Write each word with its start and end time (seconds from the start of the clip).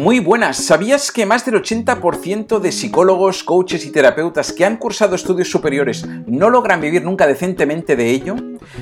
Muy 0.00 0.18
buenas, 0.18 0.56
¿sabías 0.56 1.12
que 1.12 1.26
más 1.26 1.44
del 1.44 1.56
80% 1.56 2.58
de 2.58 2.72
psicólogos, 2.72 3.44
coaches 3.44 3.84
y 3.84 3.92
terapeutas 3.92 4.50
que 4.50 4.64
han 4.64 4.78
cursado 4.78 5.14
estudios 5.14 5.50
superiores 5.50 6.06
no 6.26 6.48
logran 6.48 6.80
vivir 6.80 7.04
nunca 7.04 7.26
decentemente 7.26 7.96
de 7.96 8.08
ello? 8.08 8.34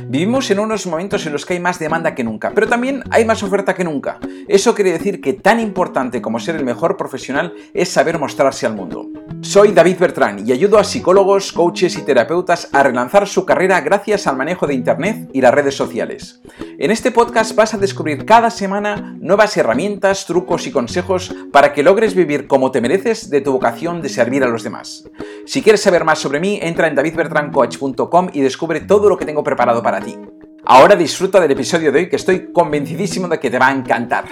Vivimos 0.06 0.48
en 0.52 0.60
unos 0.60 0.86
momentos 0.86 1.26
en 1.26 1.32
los 1.32 1.44
que 1.44 1.54
hay 1.54 1.60
más 1.60 1.80
demanda 1.80 2.14
que 2.14 2.22
nunca, 2.22 2.52
pero 2.54 2.68
también 2.68 3.02
hay 3.10 3.24
más 3.24 3.42
oferta 3.42 3.74
que 3.74 3.82
nunca. 3.82 4.20
Eso 4.46 4.76
quiere 4.76 4.92
decir 4.92 5.20
que 5.20 5.32
tan 5.32 5.58
importante 5.58 6.22
como 6.22 6.38
ser 6.38 6.54
el 6.54 6.64
mejor 6.64 6.96
profesional 6.96 7.52
es 7.74 7.88
saber 7.88 8.20
mostrarse 8.20 8.66
al 8.66 8.76
mundo. 8.76 9.08
Soy 9.40 9.72
David 9.72 9.98
Bertrán 9.98 10.46
y 10.46 10.52
ayudo 10.52 10.78
a 10.78 10.84
psicólogos, 10.84 11.52
coaches 11.52 11.96
y 11.96 12.02
terapeutas 12.02 12.68
a 12.72 12.82
relanzar 12.82 13.26
su 13.26 13.46
carrera 13.46 13.80
gracias 13.80 14.26
al 14.26 14.36
manejo 14.36 14.66
de 14.66 14.74
Internet 14.74 15.30
y 15.32 15.40
las 15.40 15.54
redes 15.54 15.76
sociales. 15.76 16.40
En 16.78 16.90
este 16.90 17.12
podcast 17.12 17.54
vas 17.54 17.72
a 17.72 17.78
descubrir 17.78 18.26
cada 18.26 18.50
semana 18.50 19.16
nuevas 19.20 19.56
herramientas, 19.56 20.26
trucos 20.26 20.66
y 20.66 20.72
consejos 20.72 21.34
para 21.52 21.72
que 21.72 21.82
logres 21.82 22.14
vivir 22.14 22.46
como 22.46 22.70
te 22.70 22.80
mereces 22.80 23.30
de 23.30 23.40
tu 23.40 23.52
vocación 23.52 24.02
de 24.02 24.08
servir 24.08 24.42
a 24.42 24.48
los 24.48 24.64
demás. 24.64 25.08
Si 25.46 25.62
quieres 25.62 25.82
saber 25.82 26.04
más 26.04 26.18
sobre 26.18 26.40
mí, 26.40 26.58
entra 26.60 26.88
en 26.88 26.94
davidbertrancoach.com 26.94 28.30
y 28.32 28.40
descubre 28.40 28.80
todo 28.80 29.08
lo 29.08 29.16
que 29.16 29.24
tengo 29.24 29.44
preparado 29.44 29.82
para 29.82 30.00
ti. 30.00 30.16
Ahora 30.64 30.96
disfruta 30.96 31.40
del 31.40 31.52
episodio 31.52 31.92
de 31.92 32.00
hoy 32.00 32.08
que 32.08 32.16
estoy 32.16 32.52
convencidísimo 32.52 33.28
de 33.28 33.38
que 33.38 33.50
te 33.50 33.58
va 33.58 33.68
a 33.68 33.72
encantar. 33.72 34.26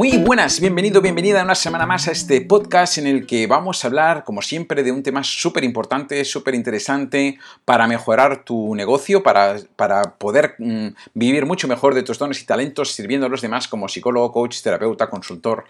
Muy 0.00 0.16
buenas, 0.16 0.60
bienvenido, 0.60 1.02
bienvenida 1.02 1.44
una 1.44 1.54
semana 1.54 1.84
más 1.84 2.08
a 2.08 2.12
este 2.12 2.40
podcast 2.40 2.96
en 2.96 3.06
el 3.06 3.26
que 3.26 3.46
vamos 3.46 3.84
a 3.84 3.88
hablar, 3.88 4.24
como 4.24 4.40
siempre, 4.40 4.82
de 4.82 4.92
un 4.92 5.02
tema 5.02 5.22
súper 5.22 5.62
importante, 5.62 6.24
súper 6.24 6.54
interesante 6.54 7.38
para 7.66 7.86
mejorar 7.86 8.42
tu 8.42 8.74
negocio, 8.74 9.22
para, 9.22 9.58
para 9.76 10.16
poder 10.16 10.54
mm, 10.58 10.86
vivir 11.12 11.44
mucho 11.44 11.68
mejor 11.68 11.94
de 11.94 12.02
tus 12.02 12.18
dones 12.18 12.40
y 12.40 12.46
talentos 12.46 12.92
sirviendo 12.92 13.26
a 13.26 13.28
los 13.28 13.42
demás 13.42 13.68
como 13.68 13.88
psicólogo, 13.88 14.32
coach, 14.32 14.62
terapeuta, 14.62 15.10
consultor. 15.10 15.66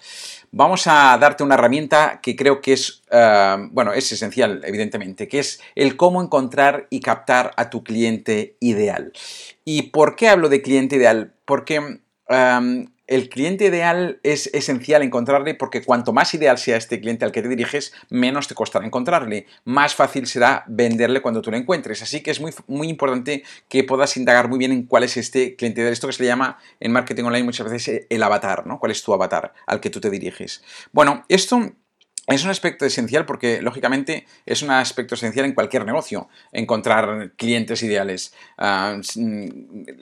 Vamos 0.53 0.87
a 0.87 1.19
darte 1.21 1.43
una 1.43 1.57
herramienta 1.57 2.21
que 2.23 2.37
creo 2.37 2.61
que 2.61 2.75
es, 2.75 3.03
eh, 3.11 3.57
bueno, 3.73 3.93
es 3.93 4.13
esencial, 4.13 4.61
evidentemente, 4.65 5.27
que 5.27 5.41
es 5.41 5.61
el 5.75 5.97
cómo 5.97 6.23
encontrar 6.23 6.87
y 6.89 7.01
captar 7.01 7.51
a 7.57 7.69
tu 7.69 7.83
cliente 7.83 8.55
ideal. 8.61 9.13
¿Y 9.65 9.91
por 9.91 10.15
qué 10.15 10.29
hablo 10.29 10.49
de 10.49 10.63
cliente 10.63 10.95
ideal? 10.95 11.35
Porque... 11.45 11.99
Em, 12.29 12.87
el 13.11 13.29
cliente 13.29 13.65
ideal 13.65 14.21
es 14.23 14.49
esencial 14.55 15.03
encontrarle 15.03 15.57
porque 15.57 15.83
cuanto 15.83 16.13
más 16.13 16.33
ideal 16.33 16.59
sea 16.59 16.77
este 16.77 17.01
cliente 17.01 17.25
al 17.25 17.33
que 17.33 17.43
te 17.43 17.49
diriges, 17.49 17.93
menos 18.09 18.47
te 18.47 18.55
costará 18.55 18.87
encontrarle. 18.87 19.47
Más 19.65 19.97
fácil 19.97 20.29
será 20.29 20.63
venderle 20.69 21.21
cuando 21.21 21.43
tú 21.43 21.51
lo 21.51 21.57
encuentres. 21.57 22.03
Así 22.03 22.23
que 22.23 22.31
es 22.31 22.41
muy, 22.41 22.53
muy 22.69 22.89
importante 22.89 23.43
que 23.69 23.83
puedas 23.83 24.17
indagar 24.17 24.49
muy 24.49 24.61
bien 24.61 24.71
en 24.71 24.85
cuál 24.85 25.03
es 25.03 25.17
este 25.17 25.57
cliente 25.57 25.81
ideal. 25.81 25.93
Esto 25.93 26.07
que 26.07 26.13
se 26.13 26.23
le 26.23 26.29
llama 26.29 26.59
en 26.79 26.93
marketing 26.93 27.25
online 27.25 27.43
muchas 27.43 27.69
veces 27.69 28.07
el 28.09 28.23
avatar, 28.23 28.65
¿no? 28.65 28.79
¿Cuál 28.79 28.93
es 28.93 29.03
tu 29.03 29.13
avatar 29.13 29.55
al 29.67 29.81
que 29.81 29.91
tú 29.91 30.01
te 30.01 30.09
diriges? 30.09 30.63
Bueno, 30.93 31.25
esto 31.29 31.73
es 32.35 32.45
un 32.45 32.51
aspecto 32.51 32.85
esencial 32.85 33.27
porque, 33.27 33.61
lógicamente, 33.63 34.27
es 34.47 34.63
un 34.63 34.71
aspecto 34.71 35.15
esencial 35.15 35.47
en 35.47 35.53
cualquier 35.53 35.85
negocio, 35.85 36.29
encontrar 36.53 37.33
clientes 37.37 37.83
ideales. 37.83 38.33
Ah, 38.59 38.97
mm, 39.17 39.47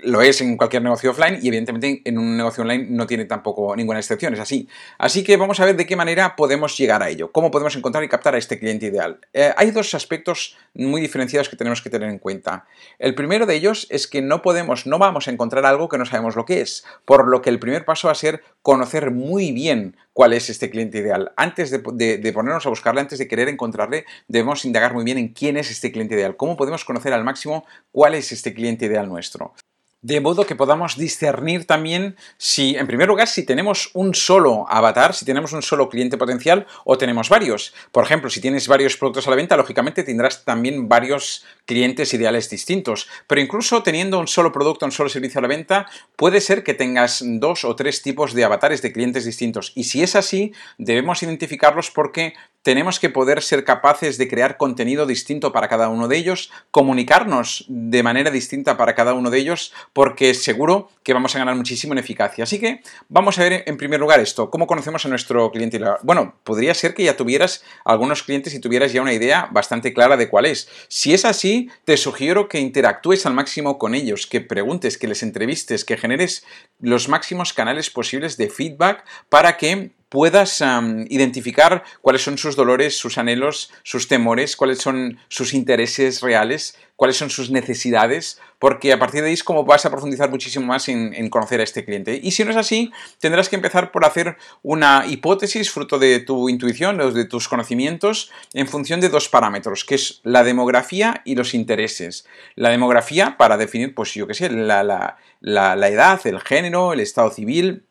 lo 0.05 0.21
es 0.21 0.41
en 0.41 0.57
cualquier 0.57 0.83
negocio 0.83 1.11
offline 1.11 1.39
y, 1.43 1.49
evidentemente, 1.49 2.03
en 2.05 2.19
un 2.19 2.37
negocio 2.37 2.63
online 2.63 2.87
no 2.91 3.07
tiene 3.07 3.25
tampoco 3.25 3.75
ninguna 3.77 3.99
excepción, 3.99 4.35
es 4.35 4.41
así. 4.41 4.69
Así 4.99 5.25
que 5.25 5.37
vamos 5.37 5.61
a 5.61 5.65
ver 5.65 5.77
de 5.77 5.87
qué 5.87 5.97
manera 5.97 6.37
podemos 6.37 6.77
llegar 6.77 7.03
a 7.03 7.09
ello, 7.09 7.33
cómo 7.33 7.51
podemos 7.51 7.75
encontrar 7.77 8.05
y 8.05 8.09
captar 8.09 8.35
a 8.35 8.39
este 8.39 8.59
cliente 8.59 8.87
ideal. 8.87 9.21
Eh, 9.33 9.53
hay 9.57 9.71
dos 9.71 9.95
aspectos 9.95 10.57
muy 10.75 11.01
diferenciados 11.01 11.49
que 11.49 11.57
tenemos 11.57 11.83
que 11.83 11.91
tener 11.91 12.09
en 12.09 12.19
cuenta. 12.19 12.67
El 12.99 13.15
primero 13.15 13.47
de 13.47 13.55
ellos 13.55 13.87
es 13.91 14.07
que 14.07 14.23
no 14.23 14.43
podemos, 14.43 14.87
no 14.87 14.99
vamos 14.99 15.29
a 15.29 15.31
encontrar 15.31 15.65
algo 15.67 15.89
que 15.89 15.99
no 15.99 16.07
sabemos 16.07 16.37
lo 16.37 16.45
que 16.45 16.61
es, 16.61 16.85
por 17.05 17.29
lo 17.29 17.43
que 17.43 17.51
el 17.51 17.59
primer 17.59 17.85
paso 17.85 18.09
va 18.09 18.13
a 18.13 18.17
ser 18.17 18.43
conocer 18.63 19.11
muy 19.11 19.53
bien 19.53 19.97
cuál 20.13 20.33
es 20.33 20.51
este 20.51 20.69
cliente 20.69 20.99
ideal. 20.99 21.33
Antes 21.37 21.71
de, 21.71 21.81
de, 21.95 22.18
ponernos 22.33 22.67
a 22.67 22.69
buscarle, 22.69 23.01
antes 23.01 23.19
de 23.19 23.29
querer 23.29 23.49
encontrarle, 23.49 24.05
debemos 24.29 24.65
indagar 24.65 24.95
muy 24.95 25.05
bien 25.05 25.19
en 25.19 25.29
quién 25.29 25.57
es 25.57 25.71
este 25.71 25.93
cliente 25.93 26.15
ideal, 26.15 26.37
cómo 26.37 26.57
podemos 26.57 26.85
conocer 26.85 27.13
al 27.13 27.25
máximo 27.25 27.65
cuál 27.91 28.15
es 28.15 28.33
este 28.33 28.55
cliente 28.55 28.87
ideal 28.87 29.09
nuestro 29.09 29.55
de 30.01 30.21
modo 30.21 30.47
que 30.47 30.55
podamos 30.55 30.97
discernir 30.97 31.67
también 31.67 32.17
si, 32.37 32.77
en 32.77 32.87
primer 32.87 33.09
lugar, 33.09 33.27
si 33.27 33.45
tenemos 33.45 33.91
un 33.95 34.15
solo 34.15 34.65
avatar, 34.69 35.15
si 35.15 35.25
tenemos 35.25 35.53
un 35.53 35.63
solo 35.63 35.89
cliente 35.89 36.17
potencial 36.17 36.67
o 36.85 36.97
tenemos 36.97 37.29
varios. 37.29 37.75
Por 37.91 38.05
ejemplo, 38.05 38.31
si 38.31 38.41
tienes 38.41 38.69
varios 38.69 38.97
productos 38.97 39.27
a 39.27 39.31
la 39.31 39.37
venta, 39.37 39.57
lógicamente 39.57 40.05
tendrás 40.05 40.45
también 40.45 40.89
varios 40.89 41.45
clientes 41.67 42.15
ideales 42.15 42.49
distintos. 42.49 43.09
Pero 43.27 43.41
incluso 43.41 43.83
teniendo 43.83 44.21
un 44.21 44.29
solo 44.29 44.53
producto, 44.53 44.87
un 44.87 44.93
solo 44.93 45.09
servicio 45.09 45.41
a 45.41 45.43
la 45.43 45.49
venta, 45.49 45.87
puede 46.17 46.41
ser 46.41 46.63
que 46.63 46.75
tengas 46.75 47.23
dos 47.25 47.65
o 47.65 47.75
tres 47.75 48.03
tipos 48.03 48.35
de 48.35 48.45
avatares 48.45 48.83
de 48.83 48.93
clientes 48.93 49.25
distintos. 49.25 49.73
Y 49.75 49.85
si 49.85 50.03
es 50.03 50.15
así, 50.15 50.53
debemos 50.79 51.23
identificarlos 51.23 51.91
porque 51.91 52.35
tenemos 52.63 53.01
que 53.01 53.09
poder 53.09 53.43
ser 53.43 53.65
capaces 53.65 54.19
de 54.19 54.29
crear 54.29 54.57
contenido 54.57 55.07
distinto 55.07 55.53
para 55.53 55.69
cada 55.69 55.89
uno 55.89 56.09
de 56.09 56.17
ellos, 56.17 56.51
comunicarnos 56.71 57.65
de 57.69 58.03
manera 58.03 58.31
distinta 58.31 58.77
para 58.77 58.95
cada 58.95 59.15
uno 59.15 59.31
de 59.31 59.39
ellos, 59.39 59.73
porque 59.93 60.35
seguro 60.35 60.91
que 61.03 61.15
vamos 61.15 61.35
a 61.35 61.39
ganar 61.39 61.55
muchísimo 61.55 61.95
en 61.95 61.99
eficacia. 61.99 62.45
Así 62.45 62.59
que 62.59 62.83
vamos 63.09 63.39
a 63.39 63.43
ver 63.43 63.65
en 63.67 63.77
primer 63.77 64.01
lugar 64.01 64.21
esto, 64.21 64.51
cómo 64.51 64.67
conocemos 64.67 65.07
a 65.07 65.09
nuestro 65.09 65.51
cliente. 65.51 65.81
Bueno, 66.03 66.35
podría 66.45 66.75
ser 66.75 66.95
que 66.95 67.05
ya 67.05 67.17
tuvieras 67.17 67.65
algunos 67.85 68.23
clientes 68.23 68.55
y 68.55 68.61
tuvieras 68.61 68.93
ya 68.93 69.03
una 69.03 69.13
idea 69.13 69.49
bastante 69.51 69.93
clara 69.95 70.17
de 70.17 70.29
cuál 70.29 70.47
es. 70.47 70.69
Si 70.89 71.15
es 71.15 71.25
así, 71.25 71.71
te 71.85 71.97
sugiero 71.97 72.49
que 72.49 72.61
interactúes 72.61 73.25
al 73.25 73.35
máximo 73.35 73.79
con 73.79 73.95
ellos, 73.95 74.27
que 74.27 74.41
preguntes, 74.41 74.99
que 74.99 75.09
les 75.09 75.23
entrevistes, 75.23 75.85
que 75.85 75.97
generes 75.97 76.45
los 76.81 77.09
máximos 77.09 77.53
canales 77.53 77.91
posibles 77.91 78.37
de 78.37 78.51
feedback 78.51 79.05
para 79.29 79.57
que 79.57 79.93
puedas 80.09 80.63
identificar 81.09 81.85
cuáles 82.01 82.23
son 82.23 82.39
sus 82.39 82.57
dolores, 82.57 82.97
sus 82.97 83.19
anhelos, 83.19 83.71
sus 83.83 84.09
temores, 84.09 84.57
cuáles 84.57 84.79
son 84.79 85.19
sus 85.29 85.55
intereses 85.55 86.23
reales, 86.23 86.77
cuáles 86.97 87.17
son 87.17 87.31
sus 87.31 87.51
necesidades, 87.51 88.41
porque 88.59 88.93
a 88.93 88.99
partir 88.99 89.21
de 89.23 89.29
ahí 89.29 89.35
es 89.35 89.45
como 89.45 89.65
vas 89.65 89.87
a 89.87 89.91
profundizar 89.91 90.31
muchísimo 90.31 90.67
más 90.67 90.89
en, 90.89 91.31
conocer 91.31 91.61
a 91.61 91.63
este 91.63 91.85
cliente. 91.85 92.19
Y 92.21 92.33
si 92.33 92.45
no 92.45 92.51
es 92.51 92.57
así, 92.57 92.91
tendrás 93.21 93.49
que 93.49 93.57
empezar 93.57 93.93
por 93.93 94.05
hacer 94.05 94.37
una 94.63 95.05
hipótesis 95.07 95.71
fruto 95.71 95.99
de 95.99 96.21
tu 96.21 96.49
intuición, 96.49 96.99
de 97.15 97.25
tus 97.27 97.49
conocimientos, 97.49 98.33
en 98.55 98.67
función 98.67 99.01
de 99.01 99.11
dos 99.11 99.29
parámetros, 99.29 99.85
que 99.85 99.95
es 99.95 100.21
la 100.25 100.43
demografía 100.43 101.23
y 101.25 101.37
los 101.37 101.55
intereses. 101.55 102.27
La 102.57 102.71
demografía 102.71 103.37
para 103.37 103.57
definir, 103.57 103.95
pues 103.95 104.15
yo 104.15 104.27
qué 104.27 104.35
sé, 104.35 104.51
la, 104.51 105.17
la 105.41 105.89
edad, 105.89 106.21
el 106.27 106.41
género, 106.41 106.93
el 106.93 107.01
estado 107.01 107.31
civil, 107.31 107.85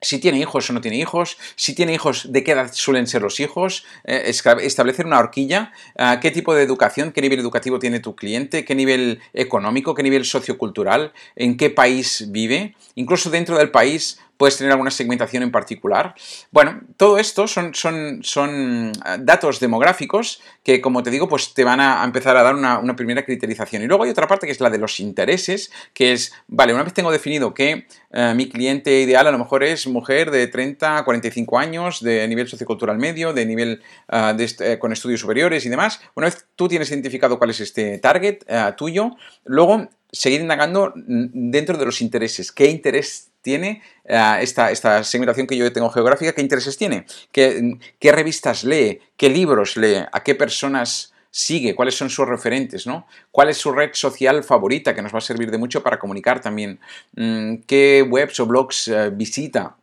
si 0.00 0.18
tiene 0.18 0.38
hijos 0.38 0.70
o 0.70 0.72
no 0.72 0.80
tiene 0.80 0.98
hijos, 0.98 1.38
si 1.56 1.74
tiene 1.74 1.94
hijos, 1.94 2.32
de 2.32 2.44
qué 2.44 2.52
edad 2.52 2.70
suelen 2.72 3.06
ser 3.06 3.22
los 3.22 3.40
hijos, 3.40 3.84
eh, 4.04 4.30
establecer 4.62 5.06
una 5.06 5.18
horquilla, 5.18 5.72
ah, 5.96 6.20
qué 6.20 6.30
tipo 6.30 6.54
de 6.54 6.62
educación, 6.62 7.12
qué 7.12 7.20
nivel 7.20 7.40
educativo 7.40 7.78
tiene 7.78 8.00
tu 8.00 8.14
cliente, 8.14 8.64
qué 8.64 8.74
nivel 8.74 9.20
económico, 9.32 9.94
qué 9.94 10.02
nivel 10.02 10.24
sociocultural, 10.24 11.12
en 11.36 11.56
qué 11.56 11.70
país 11.70 12.26
vive, 12.28 12.76
incluso 12.94 13.30
dentro 13.30 13.58
del 13.58 13.70
país 13.70 14.20
puedes 14.38 14.56
tener 14.56 14.72
alguna 14.72 14.90
segmentación 14.90 15.42
en 15.42 15.50
particular. 15.50 16.14
Bueno, 16.50 16.80
todo 16.96 17.18
esto 17.18 17.46
son, 17.46 17.74
son, 17.74 18.20
son 18.22 18.92
ah, 19.04 19.18
datos 19.20 19.60
demográficos 19.60 20.40
que, 20.62 20.80
como 20.80 21.02
te 21.02 21.10
digo, 21.10 21.28
pues 21.28 21.52
te 21.52 21.64
van 21.64 21.80
a 21.80 22.02
empezar 22.04 22.36
a 22.36 22.42
dar 22.42 22.54
una, 22.54 22.96
primera 22.96 23.24
criterización. 23.24 23.82
Y 23.82 23.86
luego 23.86 24.04
hay 24.04 24.10
otra 24.10 24.26
parte 24.26 24.46
que 24.46 24.52
es 24.52 24.60
la 24.60 24.70
de 24.70 24.78
los 24.78 25.00
intereses, 25.00 25.70
que 25.92 26.12
es, 26.12 26.32
vale, 26.46 26.72
una 26.72 26.84
vez 26.84 26.94
tengo 26.94 27.10
definido 27.10 27.52
que 27.52 27.86
eh, 28.12 28.32
mi 28.34 28.48
cliente 28.48 29.00
ideal 29.00 29.26
a 29.26 29.32
lo 29.32 29.38
mejor 29.38 29.64
es 29.64 29.86
mujer 29.86 30.30
de 30.30 30.46
30 30.46 30.98
a 30.98 31.04
45 31.04 31.58
años, 31.58 32.00
de 32.00 32.26
nivel 32.28 32.48
sociocultural 32.48 32.96
medio, 32.96 33.32
de 33.32 33.44
nivel 33.44 33.82
eh, 34.08 34.78
con 34.78 34.92
estudios 34.92 35.20
superiores 35.20 35.66
y 35.66 35.68
demás, 35.68 36.00
una 36.14 36.28
vez 36.28 36.46
tú 36.54 36.68
tienes 36.68 36.90
identificado 36.90 37.38
cuál 37.38 37.50
es 37.50 37.60
este 37.60 37.98
target 37.98 38.44
eh, 38.46 38.72
tuyo, 38.76 39.16
luego 39.44 39.88
seguir 40.10 40.40
indagando 40.40 40.92
dentro 40.96 41.76
de 41.76 41.84
los 41.84 42.00
intereses. 42.00 42.52
¿Qué 42.52 42.66
interés 42.66 43.27
tiene 43.42 43.82
eh, 44.04 44.38
esta, 44.40 44.70
esta, 44.70 45.02
segmentación 45.04 45.46
que 45.46 45.56
yo 45.56 45.72
tengo 45.72 45.90
geográfica? 45.90 46.32
¿Qué 46.32 46.42
intereses 46.42 46.76
tiene? 46.76 47.06
¿Qué, 47.32 47.78
¿Qué, 47.98 48.12
revistas 48.12 48.64
lee? 48.64 49.00
¿Qué 49.16 49.28
libros 49.28 49.76
lee? 49.76 50.04
¿A 50.12 50.22
qué 50.22 50.34
personas 50.34 51.12
sigue? 51.30 51.74
¿Cuáles 51.74 51.96
son 51.96 52.10
sus 52.10 52.28
referentes? 52.28 52.86
¿no? 52.86 53.06
¿Cuál 53.30 53.48
es 53.50 53.56
su 53.56 53.72
red 53.72 53.90
social 53.94 54.44
favorita 54.44 54.94
que 54.94 55.02
nos 55.02 55.14
va 55.14 55.18
a 55.18 55.22
servir 55.22 55.50
de 55.50 55.58
mucho 55.58 55.82
para 55.82 55.98
comunicar 55.98 56.40
también? 56.40 56.78
Mm, 57.16 57.56
¿Qué 57.66 58.06
webs 58.08 58.40
o 58.40 58.46
blogs 58.46 58.88
eh, 58.88 59.10
visita? 59.10 59.77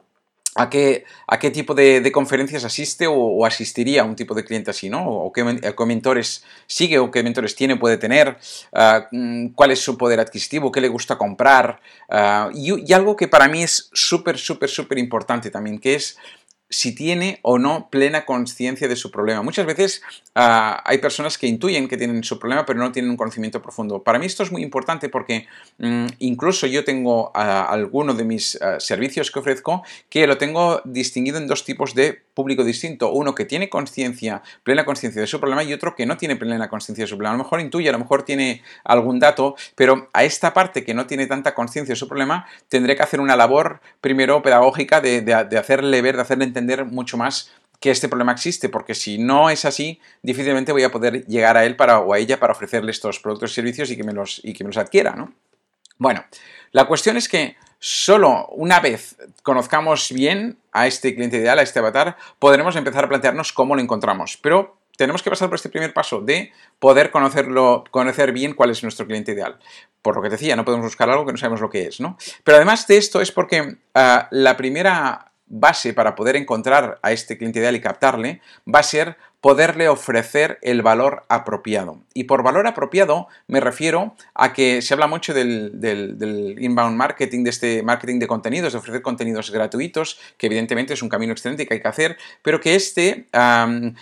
A 0.56 0.70
qué, 0.70 1.04
a 1.28 1.38
qué 1.38 1.52
tipo 1.52 1.76
de, 1.76 2.10
conferencias 2.14 2.64
asiste 2.64 3.08
o, 3.08 3.46
asistiría 3.46 4.06
un 4.06 4.16
tipo 4.16 4.34
de 4.34 4.46
cliente 4.46 4.72
así, 4.72 4.90
¿no? 4.90 5.06
O 5.06 5.32
qué, 5.34 5.44
mentores 5.86 6.44
sigue 6.66 6.98
o 6.98 7.12
qué 7.12 7.24
mentores 7.24 7.56
tiene, 7.56 7.76
puede 7.76 7.98
tener, 7.98 8.38
ah, 8.74 9.08
mm, 9.12 9.50
cuál 9.50 9.72
es 9.72 9.80
su 9.80 9.98
poder 9.98 10.20
adquisitivo, 10.20 10.72
qué 10.72 10.82
le 10.82 10.88
gusta 10.88 11.18
comprar. 11.18 11.82
Ah, 12.10 12.50
y, 12.54 12.90
y, 12.90 12.94
algo 12.94 13.16
que 13.16 13.28
para 13.28 13.50
mí 13.50 13.64
es 13.64 13.90
súper, 13.94 14.38
súper, 14.38 14.70
súper 14.70 14.98
importante 14.98 15.52
también, 15.52 15.78
que 15.78 15.96
es 15.96 16.18
si 16.76 16.94
tiene 16.94 17.40
o 17.42 17.58
no 17.58 17.90
plena 17.90 18.26
conciencia 18.26 18.90
de 18.90 18.98
su 18.98 19.10
problema. 19.10 19.42
Muchas 19.42 19.66
veces 19.66 20.02
ah, 20.36 20.84
hay 20.86 20.98
personas 20.98 21.38
que 21.38 21.48
intuyen 21.48 21.88
que 21.88 21.96
tienen 21.96 22.22
su 22.26 22.38
problema 22.38 22.66
pero 22.66 22.80
no 22.80 22.92
tienen 22.92 23.12
un 23.12 23.16
conocimiento 23.16 23.62
profundo. 23.62 24.04
Para 24.04 24.20
mí 24.20 24.26
esto 24.26 24.44
es 24.44 24.52
muy 24.52 24.62
importante 24.62 25.08
porque 25.08 25.48
mm, 25.78 26.08
incluso 26.20 26.68
yo 26.68 26.84
tengo 26.84 27.30
uh, 27.30 27.32
alguno 27.34 28.14
de 28.14 28.26
mis 28.26 28.62
ah, 28.62 28.82
servicios 28.82 29.32
que 29.32 29.40
ofrezco 29.40 29.84
que 30.10 30.28
lo 30.28 30.38
tengo 30.38 30.82
distinguido 30.84 31.38
en 31.38 31.48
dos 31.48 31.64
tipos 31.64 31.96
de 31.96 32.25
público 32.36 32.64
distinto. 32.64 33.12
Uno 33.12 33.34
que 33.34 33.46
tiene 33.46 33.70
conciencia, 33.70 34.44
plena 34.64 34.86
conciencia 34.86 35.22
de 35.22 35.28
su 35.28 35.40
problema 35.40 35.64
y 35.64 35.74
otro 35.74 35.96
que 35.96 36.06
no 36.06 36.18
tiene 36.18 36.36
plena 36.36 36.70
conciencia 36.70 37.04
de 37.04 37.08
su 37.08 37.16
problema. 37.16 37.34
A 37.34 37.38
lo 37.38 37.44
mejor 37.44 37.62
intuye, 37.62 37.90
a 37.90 37.94
lo 37.94 38.00
mejor 38.00 38.24
tiene 38.24 38.62
algún 38.84 39.20
dato, 39.20 39.56
pero 39.76 40.10
a 40.14 40.24
esta 40.24 40.54
parte 40.54 40.84
que 40.84 40.94
no 40.94 41.08
tiene 41.08 41.26
tanta 41.26 41.56
conciencia 41.56 41.94
de 41.94 41.98
su 41.98 42.08
problema 42.08 42.46
tendré 42.70 42.96
que 42.96 43.02
hacer 43.02 43.20
una 43.20 43.36
labor 43.36 43.82
primero 44.02 44.44
pedagógica 44.44 45.02
de, 45.02 45.22
de 45.22 45.58
hacerle 45.58 46.02
ver, 46.04 46.16
de 46.16 46.22
hacerle 46.22 46.46
entender 46.46 46.86
mucho 46.86 47.18
más 47.18 47.52
que 47.80 47.92
este 47.92 48.10
problema 48.10 48.32
existe, 48.32 48.70
porque 48.70 48.96
si 48.96 49.18
no 49.18 49.50
es 49.50 49.66
así, 49.66 50.00
difícilmente 50.24 50.72
voy 50.72 50.84
a 50.84 50.92
poder 50.92 51.26
llegar 51.28 51.58
a 51.58 51.66
él 51.66 51.76
para, 51.76 52.00
o 52.00 52.14
a 52.14 52.18
ella 52.18 52.40
para 52.40 52.54
ofrecerle 52.54 52.92
estos 52.92 53.20
productos 53.20 53.52
y 53.52 53.56
servicios 53.56 53.92
y 53.92 53.98
que 53.98 54.04
me 54.04 54.14
los, 54.14 54.42
y 54.44 54.54
que 54.54 54.64
me 54.64 54.70
los 54.70 54.78
adquiera, 54.78 55.16
¿no? 55.16 55.34
Bueno, 55.98 56.26
la 56.72 56.86
cuestión 56.86 57.16
es 57.16 57.30
que 57.30 57.56
solo 57.80 58.48
una 58.48 58.80
vez 58.80 59.18
conozcamos 59.44 60.12
bien 60.12 60.58
a 60.72 60.88
este 60.88 61.16
cliente 61.16 61.38
ideal, 61.38 61.60
a 61.60 61.64
este 61.64 61.80
avatar, 61.80 62.18
podremos 62.40 62.76
empezar 62.76 63.06
a 63.06 63.10
plantearnos 63.10 63.54
cómo 63.54 63.76
lo 63.76 63.82
encontramos. 63.82 64.38
Pero 64.42 64.78
tenemos 64.98 65.24
que 65.24 65.30
pasar 65.30 65.50
por 65.50 65.56
este 65.56 65.70
primer 65.70 65.94
paso 65.94 66.22
de 66.22 66.52
poder 66.80 67.12
conocerlo, 67.12 67.84
conocer 67.92 68.32
bien 68.32 68.54
cuál 68.54 68.72
es 68.72 68.84
nuestro 68.84 69.06
cliente 69.06 69.34
ideal. 69.34 69.60
Por 70.02 70.16
lo 70.16 70.22
que 70.22 70.30
decía, 70.30 70.56
no 70.56 70.66
podemos 70.66 70.86
buscar 70.86 71.10
algo 71.10 71.26
que 71.26 71.32
no 71.32 71.38
sabemos 71.38 71.62
lo 71.62 71.70
que 71.70 71.88
es, 71.88 72.00
¿no? 72.00 72.18
Pero 72.44 72.58
además 72.58 72.88
de 72.88 72.98
esto 72.98 73.22
es 73.22 73.32
porque 73.32 73.78
ah, 73.94 74.28
la 74.32 74.56
primera 74.58 75.32
base 75.48 75.94
para 75.94 76.16
poder 76.16 76.36
encontrar 76.36 77.00
a 77.02 77.12
este 77.12 77.38
cliente 77.38 77.60
ideal 77.60 77.76
y 77.76 77.82
captarle 77.82 78.42
va 78.68 78.80
a 78.80 78.84
ser 78.84 79.18
poderle 79.46 79.90
ofrecer 79.90 80.58
el 80.64 80.82
valor 80.82 81.24
apropiado. 81.30 82.02
Y 82.16 82.24
por 82.24 82.42
valor 82.42 82.66
apropiado 82.66 83.28
me 83.46 83.60
refiero 83.60 84.16
a 84.34 84.54
que 84.54 84.82
se 84.82 84.96
habla 84.96 85.06
mucho 85.06 85.36
del, 85.36 86.58
inbound 86.60 86.98
marketing, 86.98 87.44
de 87.44 87.52
este 87.52 87.84
marketing 87.84 88.18
de 88.18 88.26
contenidos, 88.26 88.74
de 88.74 88.80
ofrecer 88.80 89.04
contenidos 89.04 89.52
gratuitos, 89.52 90.20
que 90.40 90.48
evidentemente 90.48 90.96
es 90.96 91.04
un 91.04 91.10
camino 91.10 91.32
excelente 91.32 91.68
que 91.68 91.76
hay 91.76 91.80
que 91.80 91.88
hacer, 91.88 92.18
pero 92.42 92.60
que 92.60 92.74
este 92.74 93.28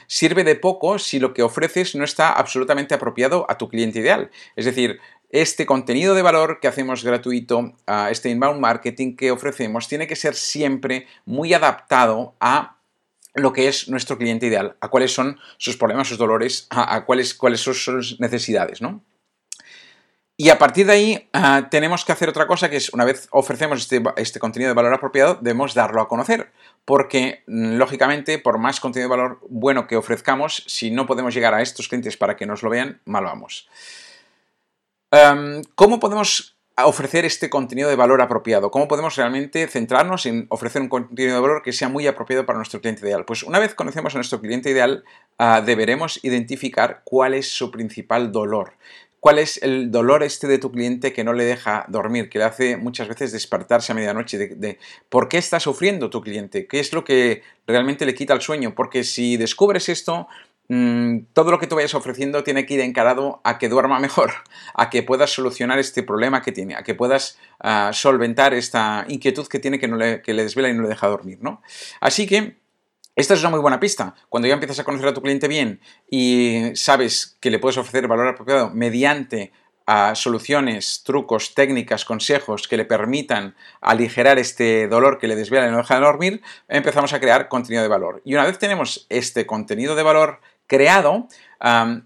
sirve 0.08 0.46
de 0.46 0.56
poco 0.56 0.98
si 0.98 1.20
lo 1.20 1.34
que 1.34 1.44
ofreces 1.44 1.94
no 1.94 2.06
está 2.06 2.32
absolutamente 2.32 2.96
apropiado 2.96 3.46
a 3.50 3.58
tu 3.58 3.68
cliente 3.68 4.00
ideal. 4.00 4.32
Es 4.56 4.64
decir, 4.64 5.02
este 5.34 5.66
contenido 5.66 6.14
de 6.14 6.22
valor 6.22 6.60
que 6.62 6.68
hacemos 6.68 7.04
gratuito, 7.04 7.74
este 8.12 8.30
inbound 8.30 8.62
marketing 8.62 9.16
que 9.16 9.32
ofrecemos, 9.32 9.88
tiene 9.88 10.06
que 10.06 10.16
ser 10.16 10.36
siempre 10.36 11.08
muy 11.26 11.56
adaptado 11.56 12.36
a 12.40 12.78
lo 13.34 13.52
que 13.52 13.68
es 13.68 13.90
nuestro 13.90 14.20
cliente 14.20 14.46
ideal, 14.46 14.78
a 14.80 14.90
cuáles 14.90 15.12
son 15.12 15.40
sus 15.58 15.76
problemas, 15.76 16.08
sus 16.08 16.20
dolores, 16.20 16.68
a, 16.70 17.04
cuáles, 17.06 17.34
cuáles 17.34 17.62
son 17.62 17.74
sus 17.74 18.20
necesidades, 18.20 18.80
¿no? 18.80 19.04
Y 20.38 20.50
a 20.50 20.60
partir 20.60 20.86
de 20.86 20.94
ahí 20.94 21.30
ah, 21.34 21.68
tenemos 21.70 22.06
que 22.06 22.12
hacer 22.12 22.30
otra 22.30 22.46
cosa, 22.46 22.70
que 22.70 22.78
es 22.78 22.94
una 22.94 23.06
vez 23.06 23.28
ofrecemos 23.32 23.80
este, 23.80 24.04
este, 24.18 24.40
contenido 24.40 24.70
de 24.70 24.76
valor 24.76 24.94
apropiado, 24.94 25.36
debemos 25.42 25.74
darlo 25.74 26.02
a 26.02 26.08
conocer. 26.08 26.52
Porque, 26.86 27.44
mm, 27.48 27.76
lógicamente, 27.78 28.40
por 28.40 28.58
más 28.58 28.80
contenido 28.80 29.10
de 29.10 29.16
valor 29.16 29.40
bueno 29.50 29.88
que 29.88 29.96
ofrezcamos, 29.96 30.64
si 30.68 30.92
no 30.92 31.06
podemos 31.06 31.34
llegar 31.34 31.54
a 31.54 31.62
estos 31.62 31.88
clientes 31.88 32.18
para 32.18 32.36
que 32.36 32.48
nos 32.48 32.64
lo 32.64 32.70
vean, 32.70 33.00
mal 33.06 33.24
vamos. 33.24 33.68
Em, 35.16 35.62
¿Cómo 35.76 36.00
podemos 36.00 36.58
ofrecer 36.76 37.24
este 37.24 37.48
contenido 37.48 37.88
de 37.88 37.96
valor 37.96 38.20
apropiado? 38.24 38.72
¿Cómo 38.72 38.88
podemos 38.88 39.16
realmente 39.16 39.68
centrarnos 39.68 40.26
en 40.26 40.48
ofrecer 40.50 40.82
un 40.82 40.90
contenido 40.90 41.36
de 41.36 41.40
valor 41.40 41.62
que 41.62 41.72
sea 41.72 41.88
muy 41.88 42.08
apropiado 42.08 42.48
para 42.48 42.58
nuestro 42.58 42.82
cliente 42.82 43.06
ideal? 43.06 43.24
Pues 43.24 43.44
una 43.44 43.60
vez 43.60 43.76
conocemos 43.76 44.16
a 44.16 44.18
nuestro 44.18 44.42
cliente 44.42 44.72
ideal, 44.72 45.04
ah, 45.38 45.62
deberemos 45.64 46.20
identificar 46.24 47.04
cuál 47.04 47.36
es 47.36 47.48
su 47.52 47.70
principal 47.70 48.32
dolor. 48.32 48.74
¿Cuál 49.20 49.38
es 49.38 49.62
el 49.62 49.92
dolor 49.92 50.24
este 50.24 50.48
de 50.48 50.58
tu 50.58 50.72
cliente 50.72 51.14
que 51.14 51.24
no 51.24 51.34
le 51.34 51.46
deja 51.46 51.86
dormir, 51.90 52.28
que 52.28 52.40
le 52.40 52.46
hace 52.46 52.76
muchas 52.76 53.08
veces 53.08 53.32
despertarse 53.32 53.92
a 53.92 53.96
medianoche? 53.96 54.40
de, 54.40 54.80
¿Por 55.10 55.30
qué 55.30 55.38
está 55.38 55.60
sufriendo 55.60 56.10
tu 56.10 56.22
cliente? 56.22 56.66
¿Qué 56.66 56.80
es 56.80 56.92
lo 56.92 57.04
que 57.04 57.44
realmente 57.68 58.08
le 58.08 58.16
quita 58.16 58.34
el 58.34 58.42
sueño? 58.42 58.74
Porque 58.74 59.04
si 59.04 59.38
descubres 59.38 59.90
esto, 59.90 60.28
todo 60.68 61.52
lo 61.52 61.60
que 61.60 61.68
tú 61.68 61.76
vayas 61.76 61.94
ofreciendo 61.94 62.44
tiene 62.44 62.66
que 62.66 62.76
ir 62.76 62.80
encarado 62.80 63.42
a 63.44 63.58
que 63.58 63.70
duerma 63.70 64.00
mejor, 64.00 64.32
a 64.74 64.90
que 64.90 65.04
puedas 65.04 65.32
solucionar 65.32 65.80
este 65.80 66.04
problema 66.04 66.42
que 66.42 66.52
tiene, 66.52 66.76
a 66.76 66.84
que 66.84 66.96
puedas 66.96 67.38
ah, 67.60 67.92
solventar 67.94 68.54
esta 68.54 69.06
inquietud 69.08 69.48
que 69.48 69.60
tiene 69.60 69.80
que, 69.80 69.88
no 69.88 69.98
le, 69.98 70.22
desvela 70.26 70.70
y 70.70 70.74
no 70.74 70.84
le 70.84 70.90
deja 70.90 71.08
dormir, 71.08 71.40
¿no? 71.42 71.62
Así 72.00 72.26
que 72.26 72.58
esta 73.16 73.36
es 73.36 73.42
una 73.42 73.52
muy 73.52 73.60
buena 73.60 73.80
pista. 73.80 74.16
Cuando 74.30 74.48
ya 74.48 74.56
empiezas 74.56 74.80
a 74.80 74.84
conocer 74.84 75.08
a 75.10 75.14
tu 75.14 75.22
cliente 75.22 75.48
bien 75.48 75.80
y 76.10 76.72
sabes 76.74 77.38
que 77.40 77.52
le 77.52 77.60
puedes 77.60 77.78
ofrecer 77.78 78.08
valor 78.08 78.28
apropiado 78.28 78.72
mediante 78.72 79.52
a 79.86 80.16
soluciones, 80.16 81.04
trucos, 81.04 81.54
técnicas, 81.54 82.06
consejos 82.06 82.68
que 82.68 82.78
le 82.78 82.86
permitan 82.86 83.56
aligerar 83.82 84.40
este 84.40 84.88
dolor 84.88 85.20
que 85.20 85.28
le 85.28 85.36
desvela 85.36 85.68
y 85.68 85.72
no 85.72 85.78
deja 85.78 85.96
de 85.96 86.02
dormir, 86.02 86.42
empezamos 86.68 87.14
a 87.14 87.20
crear 87.20 87.50
contenido 87.50 87.84
de 87.84 87.90
valor. 87.90 88.22
Y 88.24 88.34
una 88.34 88.46
vez 88.46 88.58
tenemos 88.58 89.06
este 89.10 89.46
contenido 89.46 89.96
de 89.96 90.04
valor 90.04 90.40
creado, 90.74 91.28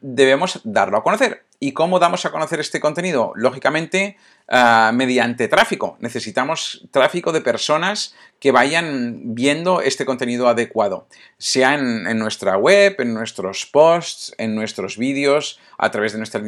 debemos 0.01 0.59
darlo 0.65 0.97
a 0.97 1.03
conocer. 1.03 1.45
¿Y 1.59 1.71
cómo 1.71 1.97
damos 1.97 2.23
a 2.25 2.31
conocer 2.31 2.59
este 2.59 2.79
contenido? 2.79 3.31
Lógicamente, 3.35 4.17
ah, 4.47 4.91
mediante 4.93 5.47
tráfico. 5.47 5.97
Necesitamos 6.01 6.85
tráfico 6.91 7.31
de 7.31 7.41
personas 7.41 8.13
que 8.39 8.51
vayan 8.51 9.33
viendo 9.33 9.81
este 9.81 10.05
contenido 10.05 10.49
adecuado, 10.49 11.07
sea 11.39 11.73
en, 11.73 12.19
nuestra 12.19 12.57
web, 12.57 12.97
en 12.99 13.13
nuestros 13.15 13.65
posts, 13.65 14.35
en 14.37 14.53
nuestros 14.53 14.97
vídeos, 14.97 15.59
a 15.79 15.89
través 15.89 16.11
de 16.11 16.19
nuestra 16.19 16.43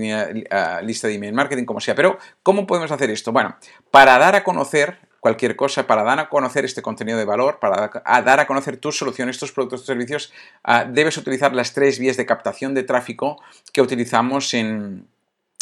ah, 0.52 0.82
lista 0.84 1.08
de 1.08 1.16
email 1.16 1.34
marketing, 1.34 1.66
como 1.66 1.80
sea. 1.80 1.96
Pero, 1.96 2.20
¿cómo 2.44 2.68
podemos 2.68 2.92
hacer 2.92 3.10
esto? 3.10 3.32
Bueno, 3.32 3.56
para 3.90 4.20
dar 4.20 4.36
a 4.36 4.44
conocer 4.44 5.09
cualquier 5.20 5.56
cosa, 5.56 5.88
para 5.88 6.04
dar 6.04 6.20
a 6.20 6.30
conocer 6.30 6.66
este 6.66 6.82
contenido 6.82 7.18
de 7.18 7.26
valor, 7.26 7.60
para 7.60 7.92
dar 8.22 8.40
a 8.40 8.48
conocer 8.48 8.78
tus 8.78 8.98
soluciones, 8.98 9.38
tus 9.38 9.52
productos, 9.52 9.82
tus 9.82 9.88
servicios, 9.88 10.34
ah, 10.64 10.86
debes 10.86 11.18
utilizar 11.18 11.54
las 11.54 11.74
tres 11.74 12.00
vías 12.00 12.18
de 12.18 12.26
captación 12.26 12.74
de 12.74 12.84
tráfico 12.84 13.42
que 13.74 13.82
utilizamos 13.82 14.54
en, 14.54 15.08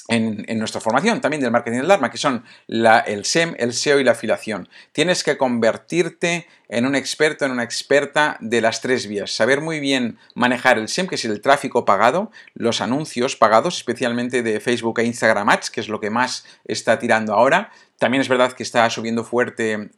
en, 0.07 0.45
nuestra 0.57 0.81
formación 0.81 1.21
también 1.21 1.42
del 1.42 1.51
marketing 1.51 1.80
del 1.80 1.88
Dharma, 1.88 2.09
que 2.09 2.18
son 2.18 2.44
el 2.68 3.25
SEM, 3.25 3.56
el 3.57 3.74
SEO 3.74 4.00
y 4.00 4.04
la 4.04 4.12
afiliación. 4.12 4.69
Tienes 4.92 5.24
que 5.24 5.38
convertirte 5.38 6.48
en 6.69 6.86
un 6.86 6.95
experto, 6.95 7.45
en 7.45 7.51
una 7.51 7.63
experta 7.63 8.38
de 8.39 8.62
las 8.62 8.81
tres 8.81 9.07
vías. 9.07 9.31
Saber 9.31 9.62
muy 9.62 9.80
bien 9.80 10.18
manejar 10.36 10.77
el 10.77 10.88
SEM, 10.88 11.07
que 11.07 11.15
es 11.15 11.25
el 11.25 11.42
tráfico 11.42 11.86
pagado, 11.86 12.31
los 12.54 12.81
anuncios 12.81 13.36
pagados, 13.36 13.77
especialmente 13.77 14.44
de 14.44 14.59
Facebook 14.59 15.00
e 15.00 15.06
Instagram 15.06 15.50
Ads, 15.50 15.69
que 15.69 15.81
es 15.81 15.89
lo 15.89 16.00
que 16.00 16.10
más 16.10 16.46
está 16.65 17.00
tirando 17.00 17.34
ahora. 17.34 17.72
También 17.98 18.22
es 18.22 18.29
verdad 18.29 18.53
que 18.53 18.63
está 18.63 18.89
subiendo 18.89 19.24
fuerte 19.24 19.89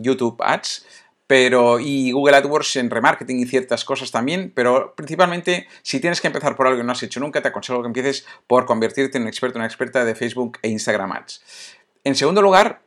YouTube 0.00 0.36
Ads 0.40 0.86
pero 1.26 1.80
y 1.80 2.12
Google 2.12 2.36
AdWords 2.36 2.76
en 2.76 2.90
remarketing 2.90 3.40
y 3.40 3.46
ciertas 3.46 3.84
cosas 3.84 4.10
también, 4.10 4.52
pero 4.54 4.94
principalmente 4.94 5.66
si 5.82 6.00
tienes 6.00 6.20
que 6.20 6.26
empezar 6.26 6.56
por 6.56 6.66
algo 6.66 6.78
que 6.78 6.84
no 6.84 6.92
has 6.92 7.02
hecho 7.02 7.20
nunca, 7.20 7.40
te 7.40 7.48
aconsejo 7.48 7.80
que 7.80 7.86
empieces 7.86 8.26
por 8.46 8.66
convertirte 8.66 9.18
en 9.18 9.22
un 9.22 9.28
experto, 9.28 9.58
una 9.58 9.66
experta 9.66 10.04
de 10.04 10.14
Facebook 10.14 10.58
e 10.62 10.68
Instagram 10.68 11.12
Ads. 11.12 11.42
En 12.04 12.14
segundo 12.14 12.42
lugar, 12.42 12.82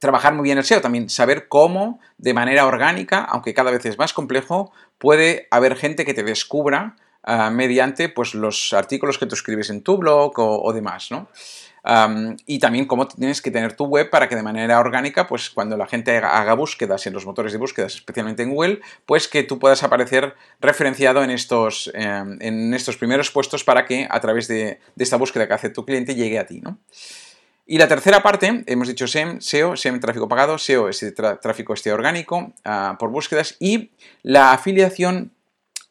trabajar 0.00 0.34
muy 0.34 0.44
bien 0.44 0.58
el 0.58 0.64
SEO, 0.64 0.80
también 0.80 1.08
saber 1.08 1.46
cómo 1.46 2.00
de 2.18 2.34
manera 2.34 2.66
orgánica, 2.66 3.20
aunque 3.22 3.54
cada 3.54 3.70
vez 3.70 3.84
es 3.86 3.98
más 3.98 4.12
complejo, 4.12 4.72
puede 4.98 5.46
haber 5.50 5.76
gente 5.76 6.04
que 6.04 6.14
te 6.14 6.24
descubra 6.24 6.96
ah, 7.22 7.50
mediante 7.50 8.08
pues, 8.08 8.34
los 8.34 8.72
artículos 8.72 9.18
que 9.18 9.26
tú 9.26 9.36
escribes 9.36 9.70
en 9.70 9.82
tu 9.82 9.98
blog 9.98 10.36
o, 10.38 10.62
o 10.62 10.72
demás, 10.72 11.12
¿no? 11.12 11.28
Y 12.46 12.58
también 12.58 12.86
cómo 12.86 13.08
tienes 13.08 13.40
que 13.40 13.50
tener 13.50 13.74
tu 13.74 13.84
web 13.86 14.10
para 14.10 14.28
que 14.28 14.36
de 14.36 14.42
manera 14.42 14.78
orgánica, 14.78 15.26
pues 15.26 15.50
cuando 15.50 15.76
la 15.76 15.86
gente 15.86 16.16
haga, 16.16 16.54
búsquedas 16.54 17.06
en 17.06 17.14
los 17.14 17.24
motores 17.24 17.52
de 17.52 17.58
búsquedas, 17.58 17.94
especialmente 17.94 18.42
en 18.42 18.50
Google, 18.50 18.80
pues 19.06 19.28
que 19.28 19.42
tú 19.42 19.58
puedas 19.58 19.82
aparecer 19.82 20.34
referenciado 20.60 21.22
en 21.22 21.30
estos, 21.30 21.90
em, 21.94 22.38
en 22.40 22.74
estos 22.74 22.96
primeros 22.96 23.30
puestos 23.30 23.64
para 23.64 23.86
que 23.86 24.06
a 24.10 24.20
través 24.20 24.48
de, 24.48 24.80
esta 24.98 25.16
búsqueda 25.16 25.48
que 25.48 25.54
hace 25.54 25.70
tu 25.70 25.84
cliente 25.84 26.14
llegue 26.14 26.38
a 26.38 26.46
ti, 26.46 26.60
¿no? 26.60 26.78
Y 27.66 27.78
la 27.78 27.86
tercera 27.86 28.22
parte, 28.22 28.64
hemos 28.66 28.88
dicho 28.88 29.06
SEM, 29.06 29.40
SEO, 29.40 29.76
SEM 29.76 30.00
tráfico 30.00 30.28
pagado, 30.28 30.58
SEO 30.58 30.88
es 30.88 31.04
tráfico 31.14 31.72
este 31.72 31.92
orgánico 31.92 32.52
ah, 32.64 32.96
por 32.98 33.10
búsquedas 33.10 33.56
y 33.60 33.92
la 34.22 34.52
afiliación 34.52 35.32